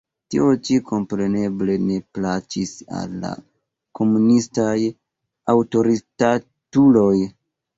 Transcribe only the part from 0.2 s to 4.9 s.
Tio-ĉi, kompreneble, ne plaĉis al la komunistaj